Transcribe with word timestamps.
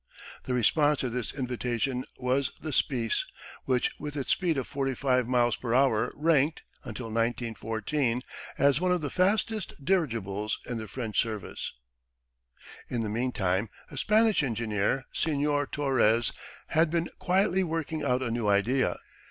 The 0.45 0.55
response 0.55 0.99
to 1.01 1.11
this 1.11 1.31
invitation 1.31 2.05
was 2.17 2.53
the 2.59 2.71
Spiess, 2.73 3.23
which 3.65 3.91
with 3.99 4.15
its 4.17 4.31
speed 4.31 4.57
of 4.57 4.67
45 4.67 5.27
miles 5.27 5.55
per 5.57 5.75
hour 5.75 6.11
ranked, 6.15 6.63
until 6.83 7.05
1914, 7.05 8.23
as 8.57 8.81
one 8.81 8.91
of 8.91 9.01
the 9.01 9.11
fastest 9.11 9.73
dirigibles 9.85 10.57
in 10.65 10.79
the 10.79 10.87
French 10.87 11.21
service. 11.21 11.71
In 12.89 13.03
the 13.03 13.09
meantime 13.09 13.69
a 13.91 13.97
Spanish 13.99 14.41
engineer, 14.41 15.05
Senor 15.13 15.67
Torres, 15.67 16.31
had 16.69 16.89
been 16.89 17.07
quietly 17.19 17.63
working 17.63 18.01
out 18.03 18.23
a 18.23 18.31
new 18.31 18.47
idea. 18.47 18.97